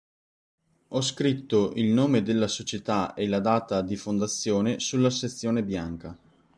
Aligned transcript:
Ho 0.87 0.99
scritto 1.01 1.73
il 1.75 1.85
nome 1.91 2.23
della 2.23 2.47
società 2.47 3.13
e 3.13 3.27
la 3.27 3.39
data 3.39 3.83
di 3.83 3.95
fondazione 3.95 4.79
sulla 4.79 5.11
sezione 5.11 5.63
bianca. 5.63 6.17